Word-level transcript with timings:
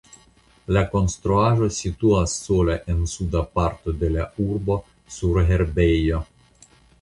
La 0.75 0.81
konstruaĵo 0.93 1.67
situas 1.75 2.33
sola 2.45 2.77
en 2.93 3.03
suda 3.11 3.43
parto 3.59 3.95
de 4.05 4.11
la 4.17 4.27
urbo 4.47 4.79
sur 5.19 5.39
herbejo. 5.53 6.25